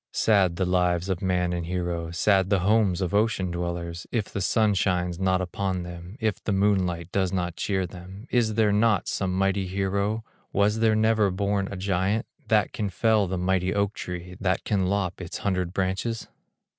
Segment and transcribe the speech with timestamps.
[0.11, 4.41] Sad the lives of man and hero, Sad the homes of ocean dwellers, If the
[4.41, 8.25] sun shines not upon them, If the moonlight does not cheer them!
[8.31, 13.27] Is there not some mighty hero, Was there never born a giant, That can fell
[13.27, 16.27] the mighty oak tree, That can lop its hundred branches?